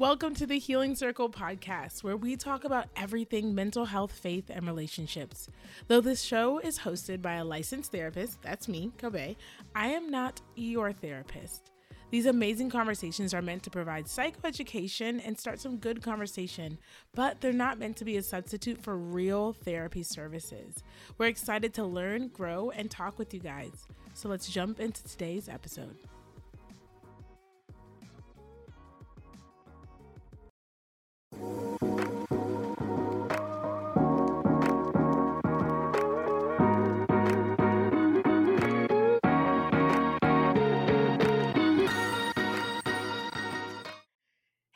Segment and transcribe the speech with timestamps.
[0.00, 4.66] Welcome to the Healing Circle podcast, where we talk about everything mental health, faith, and
[4.66, 5.46] relationships.
[5.88, 9.36] Though this show is hosted by a licensed therapist, that's me, Kobe,
[9.74, 11.70] I am not your therapist.
[12.10, 16.78] These amazing conversations are meant to provide psychoeducation and start some good conversation,
[17.14, 20.82] but they're not meant to be a substitute for real therapy services.
[21.18, 23.86] We're excited to learn, grow, and talk with you guys.
[24.14, 25.94] So let's jump into today's episode.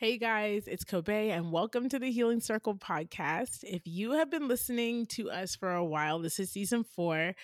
[0.05, 3.61] Hey guys, it's Kobe, and welcome to the Healing Circle podcast.
[3.63, 7.35] If you have been listening to us for a while, this is season four.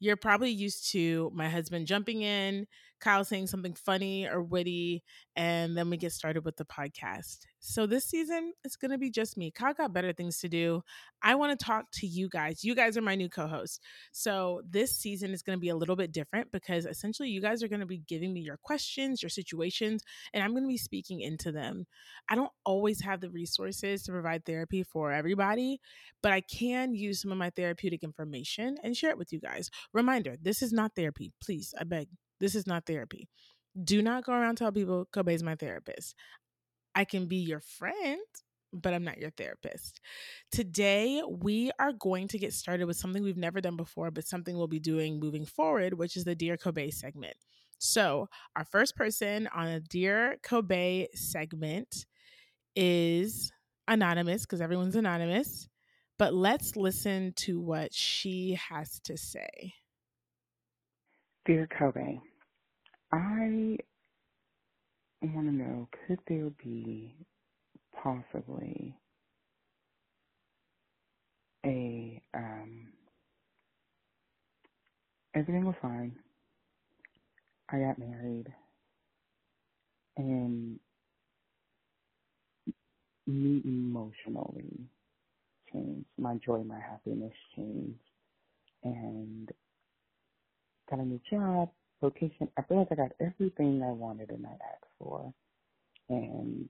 [0.00, 2.66] You're probably used to my husband jumping in,
[3.00, 5.02] Kyle saying something funny or witty,
[5.34, 7.46] and then we get started with the podcast.
[7.58, 9.50] So this season, it's going to be just me.
[9.50, 10.82] Kyle got better things to do.
[11.22, 12.64] I want to talk to you guys.
[12.64, 13.82] You guys are my new co host.
[14.12, 17.62] So this season is going to be a little bit different because essentially you guys
[17.62, 20.78] are going to be giving me your questions, your situations, and I'm going to be
[20.78, 21.86] speaking into them.
[22.28, 25.80] I don't always have the resources to provide therapy for everybody,
[26.22, 29.70] but I can use some of my therapeutic information and share it with you guys.
[29.92, 31.32] Reminder this is not therapy.
[31.42, 32.08] Please, I beg.
[32.40, 33.28] This is not therapy.
[33.82, 36.14] Do not go around tell people Kobe is my therapist.
[36.94, 38.20] I can be your friend,
[38.72, 40.00] but I'm not your therapist.
[40.50, 44.56] Today, we are going to get started with something we've never done before, but something
[44.56, 47.36] we'll be doing moving forward, which is the Dear Kobe segment.
[47.78, 52.06] So, our first person on a Dear Kobe segment
[52.76, 53.52] is
[53.88, 55.68] anonymous because everyone's anonymous,
[56.18, 59.74] but let's listen to what she has to say.
[61.46, 62.18] Dear Kobe,
[63.12, 63.78] I
[65.22, 67.14] want to know could there be
[68.02, 68.96] possibly
[71.66, 72.88] a um
[75.34, 76.16] everything was fine.
[77.70, 78.48] I got married
[80.16, 80.78] and
[83.26, 84.88] me emotionally
[85.72, 86.06] changed.
[86.18, 88.00] My joy, my happiness changed
[88.84, 89.50] and
[90.90, 91.70] got a new job,
[92.02, 92.48] location.
[92.56, 95.32] I feel like I got everything I wanted and I asked for.
[96.08, 96.68] And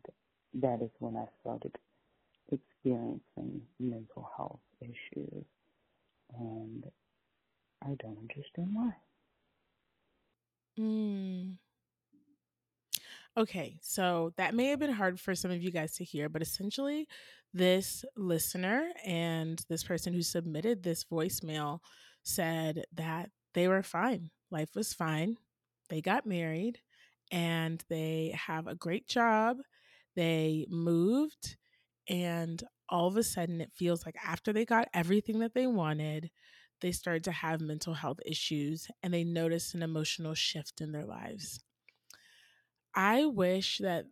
[0.55, 1.77] that is when I started
[2.51, 5.45] experiencing mental health issues.
[6.39, 6.85] And
[7.83, 8.93] I don't understand why.
[10.79, 11.57] Mm.
[13.37, 16.43] Okay, so that may have been hard for some of you guys to hear, but
[16.43, 17.07] essentially,
[17.55, 21.81] this listener and this person who submitted this voicemail
[22.23, 24.31] said that they were fine.
[24.51, 25.37] Life was fine.
[25.89, 26.81] They got married
[27.31, 29.59] and they have a great job.
[30.17, 31.57] They moved,
[32.09, 36.31] and all of a sudden, it feels like after they got everything that they wanted,
[36.81, 41.07] they started to have mental health issues and they noticed an emotional shift in their
[41.07, 41.61] lives.
[42.95, 44.07] I wish that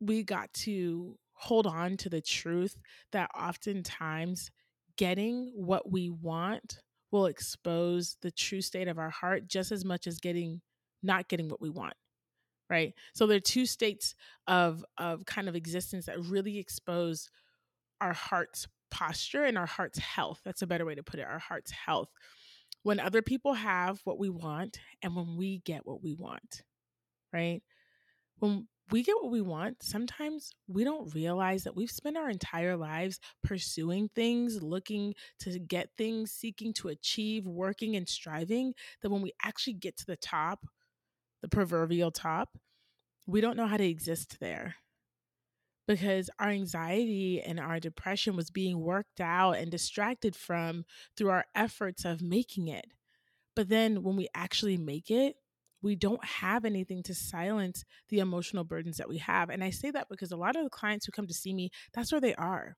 [0.00, 2.76] we got to hold on to the truth
[3.12, 4.50] that oftentimes
[4.96, 6.78] getting what we want
[7.10, 10.60] will expose the true state of our heart just as much as getting
[11.02, 11.94] not getting what we want
[12.68, 12.94] right?
[13.14, 14.16] So there are two states
[14.48, 17.30] of of kind of existence that really expose
[18.00, 20.40] our heart's posture and our heart's health.
[20.44, 22.08] That's a better way to put it our heart's health.
[22.82, 26.62] When other people have what we want and when we get what we want
[27.32, 27.62] right?
[28.38, 32.76] When we get what we want, sometimes we don't realize that we've spent our entire
[32.76, 38.74] lives pursuing things, looking to get things, seeking to achieve, working and striving.
[39.02, 40.66] That when we actually get to the top,
[41.42, 42.50] the proverbial top,
[43.26, 44.76] we don't know how to exist there
[45.88, 50.84] because our anxiety and our depression was being worked out and distracted from
[51.16, 52.86] through our efforts of making it.
[53.54, 55.36] But then when we actually make it,
[55.82, 59.50] we don't have anything to silence the emotional burdens that we have.
[59.50, 61.70] And I say that because a lot of the clients who come to see me,
[61.94, 62.76] that's where they are.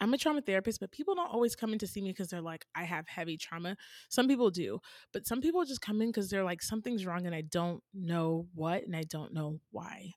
[0.00, 2.40] I'm a trauma therapist, but people don't always come in to see me because they're
[2.40, 3.76] like, I have heavy trauma.
[4.08, 4.78] Some people do,
[5.12, 8.46] but some people just come in because they're like, something's wrong and I don't know
[8.54, 10.12] what and I don't know why.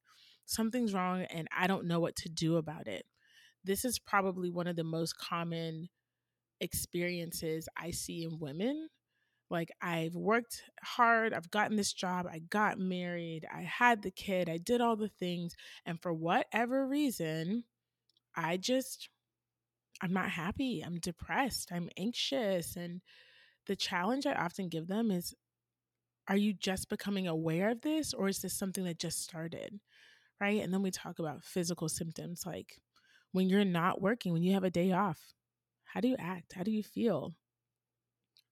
[0.45, 3.05] Something's wrong and I don't know what to do about it.
[3.63, 5.89] This is probably one of the most common
[6.59, 8.89] experiences I see in women
[9.51, 14.49] like, I've worked hard, I've gotten this job, I got married, I had the kid,
[14.49, 15.55] I did all the things.
[15.85, 17.65] And for whatever reason,
[18.35, 19.09] I just,
[20.01, 20.81] I'm not happy.
[20.85, 21.71] I'm depressed.
[21.71, 22.75] I'm anxious.
[22.75, 23.01] And
[23.67, 25.35] the challenge I often give them is
[26.27, 29.79] are you just becoming aware of this or is this something that just started?
[30.41, 30.61] right?
[30.63, 32.81] And then we talk about physical symptoms like
[33.31, 35.19] when you're not working, when you have a day off,
[35.85, 36.53] how do you act?
[36.53, 37.33] How do you feel?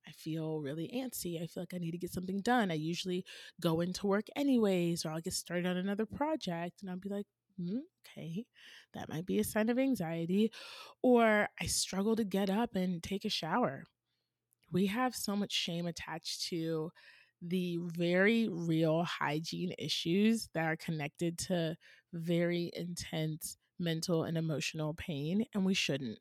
[0.09, 1.41] I feel really antsy.
[1.41, 2.71] I feel like I need to get something done.
[2.71, 3.25] I usually
[3.61, 7.27] go into work anyways, or I'll get started on another project and I'll be like,
[7.61, 8.45] mm, okay,
[8.93, 10.51] that might be a sign of anxiety.
[11.03, 13.85] Or I struggle to get up and take a shower.
[14.71, 16.91] We have so much shame attached to
[17.41, 21.77] the very real hygiene issues that are connected to
[22.13, 26.19] very intense mental and emotional pain, and we shouldn't.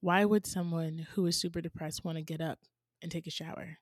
[0.00, 2.58] Why would someone who is super depressed want to get up
[3.02, 3.78] and take a shower?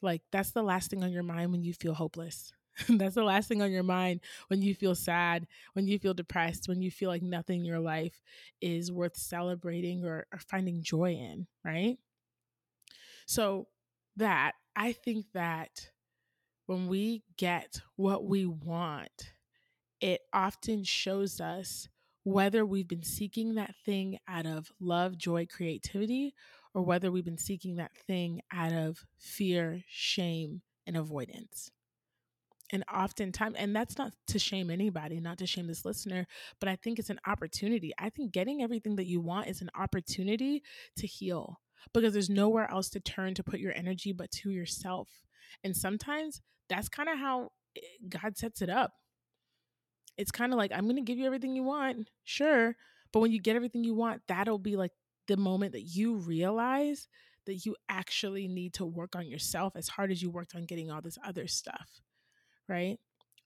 [0.00, 2.52] Like, that's the last thing on your mind when you feel hopeless.
[2.88, 6.68] that's the last thing on your mind when you feel sad, when you feel depressed,
[6.68, 8.20] when you feel like nothing in your life
[8.60, 11.98] is worth celebrating or, or finding joy in, right?
[13.26, 13.68] So,
[14.16, 15.90] that I think that
[16.66, 19.32] when we get what we want,
[20.00, 21.88] it often shows us
[22.24, 26.34] whether we've been seeking that thing out of love, joy, creativity,
[26.74, 31.70] or whether we've been seeking that thing out of fear, shame, and avoidance.
[32.72, 36.26] And oftentimes, and that's not to shame anybody, not to shame this listener,
[36.58, 37.92] but I think it's an opportunity.
[37.98, 40.62] I think getting everything that you want is an opportunity
[40.96, 41.60] to heal
[41.92, 45.08] because there's nowhere else to turn to put your energy but to yourself.
[45.62, 46.40] And sometimes
[46.70, 48.92] that's kind of how eh, God sets it up.
[50.16, 52.74] It's kind of like, I'm going to give you everything you want, sure.
[53.12, 54.92] But when you get everything you want, that'll be like
[55.32, 57.08] the moment that you realize
[57.46, 60.90] that you actually need to work on yourself as hard as you worked on getting
[60.90, 61.88] all this other stuff,
[62.68, 62.98] right?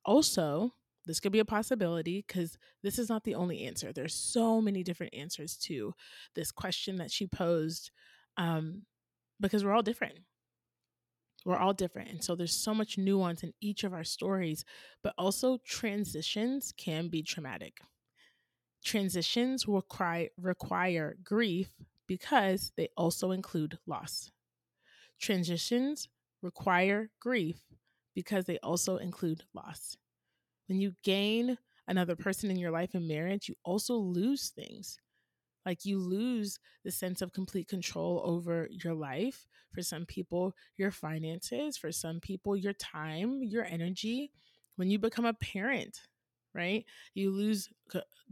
[0.05, 0.73] Also,
[1.07, 3.93] this could be a possibility because this is not the only answer.
[3.93, 5.95] There's so many different answers to
[6.35, 7.93] this question that she posed
[8.37, 8.83] um,
[9.39, 10.19] because we're all different.
[11.45, 12.11] We're all different.
[12.11, 14.65] And so there's so much nuance in each of our stories,
[15.05, 17.79] but also transitions can be traumatic.
[18.87, 21.73] Transitions require, require grief
[22.07, 24.31] because they also include loss.
[25.21, 26.09] Transitions
[26.41, 27.57] require grief
[28.15, 29.97] because they also include loss.
[30.69, 35.01] When you gain another person in your life in marriage, you also lose things.
[35.67, 39.49] Like you lose the sense of complete control over your life.
[39.75, 41.77] For some people, your finances.
[41.77, 44.31] For some people, your time, your energy.
[44.77, 46.03] When you become a parent,
[46.57, 46.85] right?
[47.15, 47.69] You lose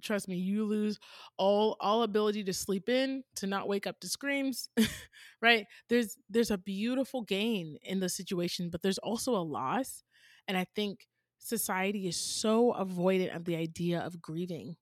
[0.02, 0.98] trust me, you lose
[1.36, 4.68] all all ability to sleep in, to not wake up to screams,
[5.42, 5.66] right?
[5.88, 10.02] There's there's a beautiful gain in the situation, but there's also a loss.
[10.48, 11.06] And I think
[11.38, 14.76] society is so avoidant of the idea of grieving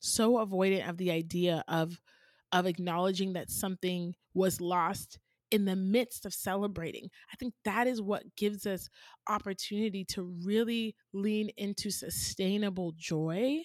[0.00, 2.00] so avoidant of the idea of
[2.52, 5.18] of acknowledging that something was lost
[5.50, 7.08] in the midst of celebrating.
[7.32, 8.88] I think that is what gives us
[9.28, 13.62] opportunity to really lean into sustainable joy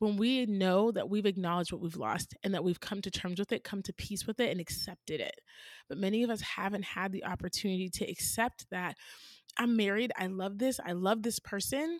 [0.00, 3.38] when we know that we've acknowledged what we've lost and that we've come to terms
[3.38, 5.34] with it, come to peace with it, and accepted it.
[5.88, 8.96] But many of us haven't had the opportunity to accept that
[9.58, 11.98] I'm married, I love this, I love this person.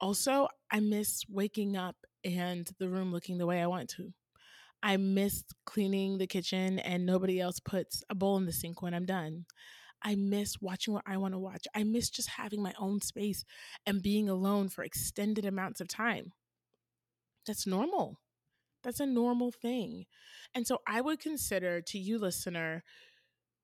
[0.00, 4.12] Also, I miss waking up and the room looking the way I want to.
[4.82, 8.94] I miss cleaning the kitchen and nobody else puts a bowl in the sink when
[8.94, 9.44] I'm done.
[10.02, 11.66] I miss watching what I want to watch.
[11.74, 13.44] I miss just having my own space
[13.84, 16.32] and being alone for extended amounts of time.
[17.46, 18.18] That's normal.
[18.82, 20.06] That's a normal thing.
[20.54, 22.82] And so I would consider to you, listener,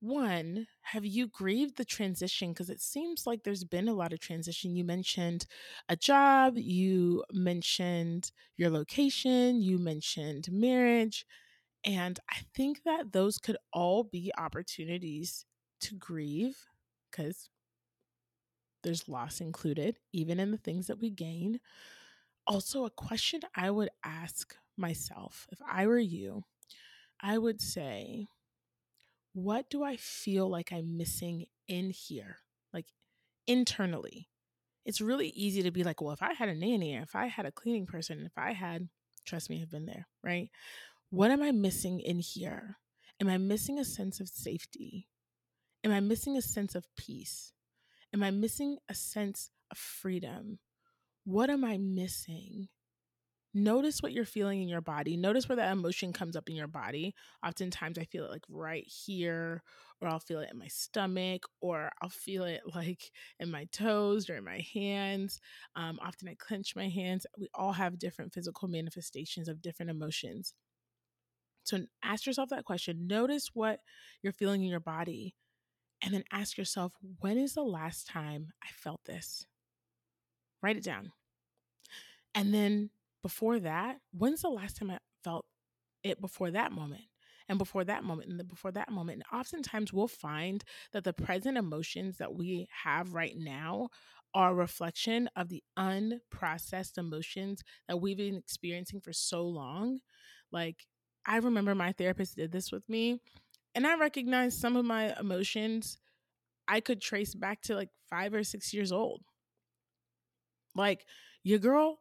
[0.06, 2.50] one, have you grieved the transition?
[2.52, 4.76] Because it seems like there's been a lot of transition.
[4.76, 5.46] You mentioned
[5.88, 11.26] a job, you mentioned your location, you mentioned marriage.
[11.84, 15.44] And I think that those could all be opportunities
[15.82, 16.56] to grieve
[17.10, 17.50] because
[18.82, 21.60] there's loss included, even in the things that we gain.
[22.46, 26.44] Also, a question I would ask myself if I were you,
[27.20, 28.28] I would say,
[29.36, 32.38] what do I feel like I'm missing in here?
[32.72, 32.86] Like
[33.46, 34.30] internally.
[34.86, 37.44] It's really easy to be like, well, if I had a nanny, if I had
[37.44, 38.88] a cleaning person, if I had,
[39.26, 40.48] trust me, I've been there, right?
[41.10, 42.78] What am I missing in here?
[43.20, 45.06] Am I missing a sense of safety?
[45.84, 47.52] Am I missing a sense of peace?
[48.14, 50.60] Am I missing a sense of freedom?
[51.24, 52.68] What am I missing?
[53.56, 55.16] Notice what you're feeling in your body.
[55.16, 57.14] Notice where that emotion comes up in your body.
[57.44, 59.62] Oftentimes, I feel it like right here,
[60.00, 63.10] or I'll feel it in my stomach, or I'll feel it like
[63.40, 65.40] in my toes or in my hands.
[65.74, 67.26] Um, often, I clench my hands.
[67.38, 70.54] We all have different physical manifestations of different emotions.
[71.64, 73.06] So, ask yourself that question.
[73.06, 73.80] Notice what
[74.22, 75.34] you're feeling in your body.
[76.02, 79.46] And then ask yourself, when is the last time I felt this?
[80.62, 81.10] Write it down.
[82.34, 82.90] And then
[83.26, 85.46] before that, when's the last time I felt
[86.04, 87.02] it before that moment?
[87.48, 89.20] And before that moment, and before that moment.
[89.32, 93.88] And oftentimes we'll find that the present emotions that we have right now
[94.32, 99.98] are a reflection of the unprocessed emotions that we've been experiencing for so long.
[100.52, 100.86] Like,
[101.26, 103.20] I remember my therapist did this with me,
[103.74, 105.98] and I recognized some of my emotions
[106.68, 109.22] I could trace back to like five or six years old.
[110.76, 111.04] Like,
[111.42, 111.98] your girl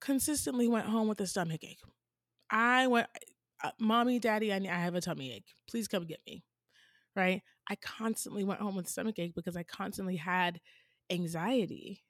[0.00, 1.80] consistently went home with a stomach ache.
[2.50, 3.08] I went,
[3.62, 5.54] uh, mommy, daddy, I, I have a tummy ache.
[5.68, 6.44] Please come get me.
[7.16, 7.42] Right.
[7.68, 10.60] I constantly went home with stomach ache because I constantly had
[11.10, 12.04] anxiety.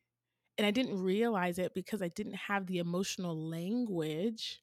[0.59, 4.61] And I didn't realize it because I didn't have the emotional language,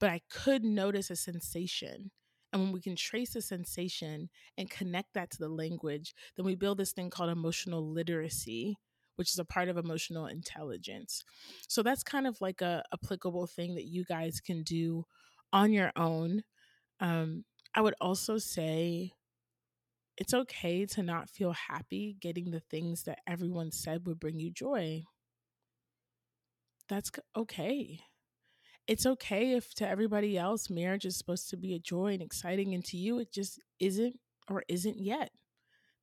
[0.00, 2.10] but I could notice a sensation.
[2.52, 4.28] And when we can trace a sensation
[4.58, 8.76] and connect that to the language, then we build this thing called emotional literacy,
[9.22, 11.22] which is a part of emotional intelligence.
[11.68, 15.04] So that's kind of like a applicable thing that you guys can do
[15.52, 16.42] on your own.
[16.98, 19.12] Um, I would also say
[20.16, 24.50] it's okay to not feel happy getting the things that everyone said would bring you
[24.50, 25.04] joy.
[26.88, 28.00] That's okay.
[28.88, 32.74] It's okay if to everybody else marriage is supposed to be a joy and exciting,
[32.74, 35.30] and to you it just isn't or isn't yet.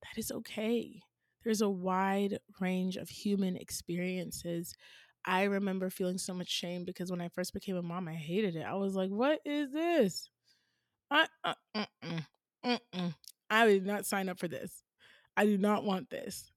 [0.04, 1.02] That is okay.
[1.44, 4.74] There's a wide range of human experiences.
[5.26, 8.56] I remember feeling so much shame because when I first became a mom, I hated
[8.56, 8.66] it.
[8.66, 10.30] I was like, what is this?
[11.12, 12.26] I, uh, mm-mm,
[12.66, 13.16] mm-mm.
[13.50, 14.84] I did not sign up for this.
[15.36, 16.52] I do not want this.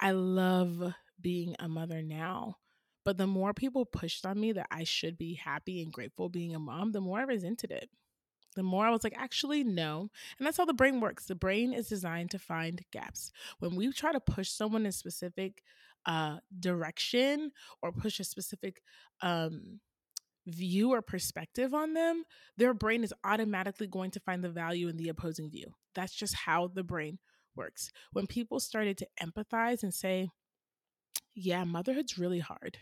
[0.00, 2.56] I love being a mother now.
[3.04, 6.54] But the more people pushed on me that I should be happy and grateful being
[6.54, 7.90] a mom, the more I resented it.
[8.54, 10.10] The more I was like, actually, no.
[10.38, 11.26] And that's how the brain works.
[11.26, 13.32] The brain is designed to find gaps.
[13.58, 15.62] When we try to push someone in a specific
[16.06, 18.82] uh, direction or push a specific
[19.22, 19.80] um,
[20.46, 22.24] view or perspective on them,
[22.56, 25.74] their brain is automatically going to find the value in the opposing view.
[25.94, 27.18] That's just how the brain
[27.56, 27.90] works.
[28.12, 30.28] When people started to empathize and say,
[31.34, 32.78] yeah, motherhood's really hard.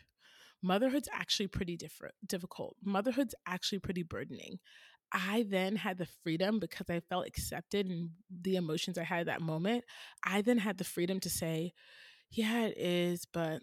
[0.63, 2.77] Motherhood's actually pretty different, difficult.
[2.85, 4.61] Motherhood's actually pretty burdening.
[5.13, 9.27] I then had the freedom because I felt accepted in the emotions I had at
[9.27, 9.85] that moment.
[10.25, 11.73] I then had the freedom to say,
[12.31, 13.61] yeah, it is, but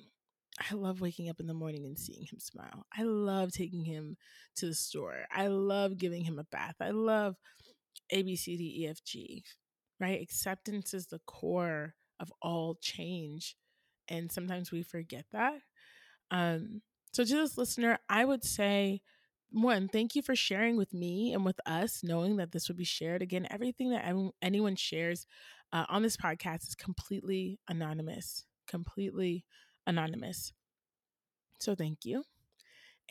[0.60, 2.86] I love waking up in the morning and seeing him smile.
[2.96, 4.18] I love taking him
[4.58, 5.26] to the store.
[5.32, 6.76] I love giving him a bath.
[6.80, 7.36] I love
[8.12, 9.44] A, B, C, D, E, F, G,
[10.00, 10.22] right?
[10.22, 13.56] Acceptance is the core of all change.
[14.08, 15.54] And sometimes we forget that.
[16.32, 16.82] Um,
[17.14, 19.02] so, to this listener, I would say,
[19.52, 22.84] one, thank you for sharing with me and with us, knowing that this would be
[22.84, 23.22] shared.
[23.22, 25.26] Again, everything that anyone shares
[25.74, 29.46] uh, on this podcast is completely anonymous, completely
[29.88, 30.54] anonymous.
[31.60, 32.24] So thank you.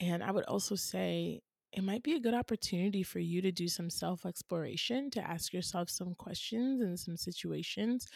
[0.00, 1.40] And I would also say
[1.73, 5.52] it might be a good opportunity for you to do some self exploration, to ask
[5.52, 8.07] yourself some questions and some situations.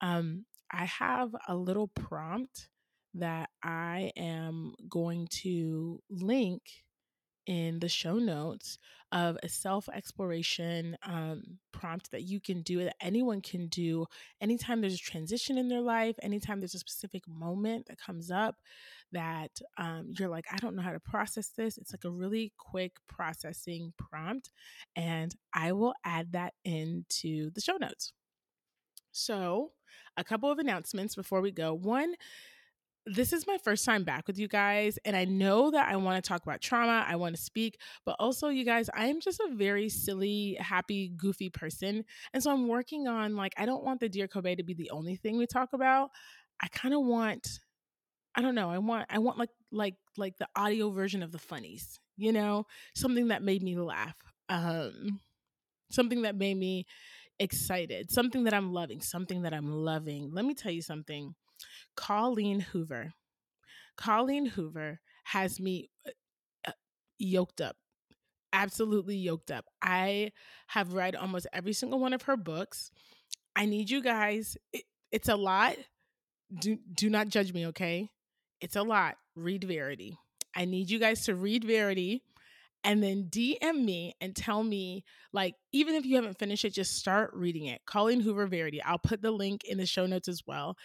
[0.00, 2.68] Um, I have a little prompt
[3.14, 6.62] that I am going to link
[7.50, 8.78] in the show notes
[9.10, 11.42] of a self exploration um,
[11.72, 14.06] prompt that you can do, that anyone can do
[14.40, 18.54] anytime there's a transition in their life, anytime there's a specific moment that comes up
[19.10, 21.76] that um, you're like, I don't know how to process this.
[21.76, 24.50] It's like a really quick processing prompt,
[24.94, 28.12] and I will add that into the show notes.
[29.10, 29.72] So,
[30.16, 31.74] a couple of announcements before we go.
[31.74, 32.14] One,
[33.14, 36.22] this is my first time back with you guys, and I know that I want
[36.22, 37.04] to talk about trauma.
[37.06, 41.12] I want to speak, but also, you guys, I am just a very silly, happy,
[41.16, 42.04] goofy person.
[42.32, 44.90] And so I'm working on like, I don't want the Dear Kobe to be the
[44.90, 46.10] only thing we talk about.
[46.62, 47.60] I kind of want,
[48.34, 51.38] I don't know, I want, I want like, like, like the audio version of the
[51.38, 54.16] funnies, you know, something that made me laugh,
[54.48, 55.20] um,
[55.90, 56.86] something that made me
[57.40, 60.30] excited, something that I'm loving, something that I'm loving.
[60.32, 61.34] Let me tell you something
[61.96, 63.14] Colleen Hoover.
[63.96, 66.10] Colleen Hoover has me uh,
[66.68, 66.72] uh,
[67.18, 67.76] yoked up,
[68.52, 69.64] absolutely yoked up.
[69.82, 70.32] I
[70.68, 72.90] have read almost every single one of her books.
[73.56, 75.76] I need you guys, it, it's a lot.
[76.60, 78.10] Do, do not judge me, okay?
[78.60, 79.16] It's a lot.
[79.34, 80.18] Read Verity.
[80.54, 82.22] I need you guys to read Verity
[82.82, 86.96] and then DM me and tell me, like, even if you haven't finished it, just
[86.96, 87.82] start reading it.
[87.86, 88.82] Colleen Hoover Verity.
[88.82, 90.76] I'll put the link in the show notes as well.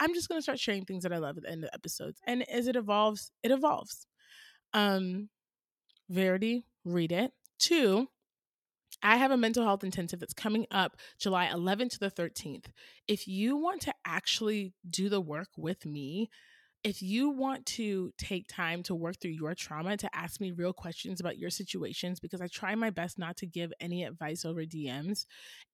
[0.00, 1.74] I'm just going to start sharing things that I love at the end of the
[1.74, 2.20] episodes.
[2.26, 4.06] And as it evolves, it evolves.
[4.72, 5.28] Um,
[6.10, 7.32] Verity, read it.
[7.58, 8.08] Two,
[9.02, 12.66] I have a mental health intensive that's coming up July 11th to the 13th.
[13.06, 16.30] If you want to actually do the work with me,
[16.84, 20.74] if you want to take time to work through your trauma, to ask me real
[20.74, 24.64] questions about your situations, because I try my best not to give any advice over
[24.64, 25.24] DMs,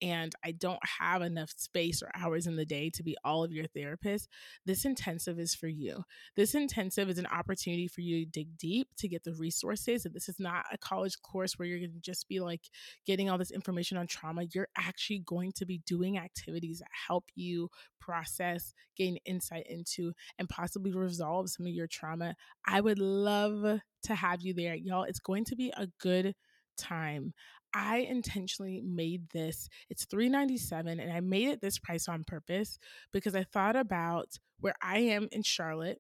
[0.01, 3.53] and I don't have enough space or hours in the day to be all of
[3.53, 4.29] your therapist,
[4.65, 6.05] this intensive is for you.
[6.37, 10.07] This intensive is an opportunity for you to dig deep, to get the resources.
[10.07, 12.71] And this is not a college course where you're going to just be like
[13.05, 14.45] getting all this information on trauma.
[14.55, 17.69] You're actually going to be doing activities that help you
[18.01, 22.35] process, gain insight into, and possibly resolve some of your trauma,
[22.67, 24.75] I would love to have you there.
[24.75, 26.35] Y'all, it's going to be a good
[26.79, 27.33] time.
[27.75, 29.69] I intentionally made this.
[29.89, 32.79] It's 397 and I made it this price on purpose
[33.13, 34.29] because I thought about
[34.61, 35.99] where I am in Charlotte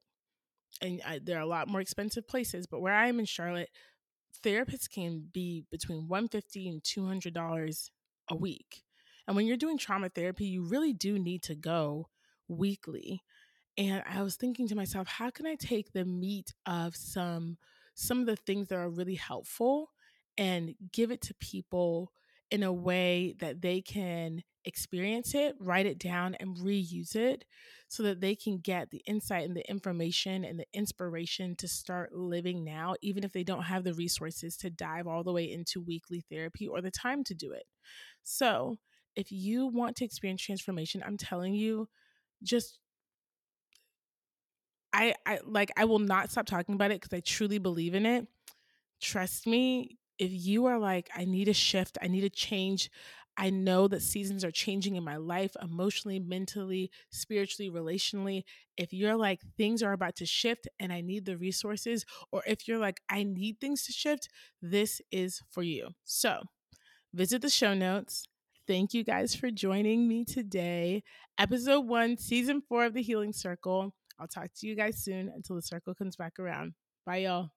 [0.82, 3.70] and I, there are a lot more expensive places, but where I am in Charlotte,
[4.44, 7.90] therapists can be between 150 and 200 dollars
[8.28, 8.82] a week.
[9.26, 12.08] And when you're doing trauma therapy, you really do need to go
[12.48, 13.22] weekly.
[13.80, 17.56] And I was thinking to myself, how can I take the meat of some
[17.94, 19.90] some of the things that are really helpful
[20.36, 22.12] and give it to people
[22.50, 27.46] in a way that they can experience it, write it down, and reuse it
[27.88, 32.12] so that they can get the insight and the information and the inspiration to start
[32.14, 35.80] living now, even if they don't have the resources to dive all the way into
[35.80, 37.64] weekly therapy or the time to do it.
[38.22, 38.76] So,
[39.16, 41.88] if you want to experience transformation, I'm telling you,
[42.42, 42.78] just
[44.92, 48.06] I, I like I will not stop talking about it because I truly believe in
[48.06, 48.26] it.
[49.00, 52.90] Trust me, if you are like, I need a shift, I need a change,
[53.36, 58.44] I know that seasons are changing in my life emotionally, mentally, spiritually, relationally.
[58.76, 62.68] If you're like, things are about to shift and I need the resources, or if
[62.68, 64.28] you're like, I need things to shift,
[64.60, 65.90] this is for you.
[66.04, 66.42] So
[67.14, 68.26] visit the show notes.
[68.66, 71.02] Thank you guys for joining me today.
[71.38, 73.94] Episode one, season four of the Healing Circle.
[74.20, 76.74] I'll talk to you guys soon until the circle comes back around.
[77.06, 77.50] Bye, y'all.